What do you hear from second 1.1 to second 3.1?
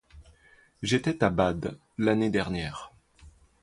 à Bade, l'année dernière.